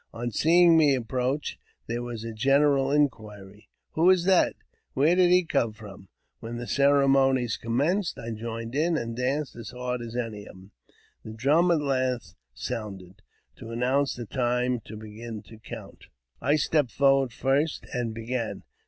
[0.15, 4.55] On seeing me approach, there was a general inquiry," Who is that?
[4.95, 6.07] Where did he come from?"
[6.39, 10.71] When the ceremonies commenced, I joined in, and danced as hard as any of them.
[11.23, 13.21] The drum at length sounded,
[13.57, 16.05] to announce the time to begin to count.
[16.41, 18.63] I stepped forward first, and began.